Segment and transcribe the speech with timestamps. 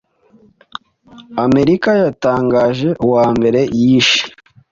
[1.45, 4.21] Amerika yatangaje uwa mbere yishe,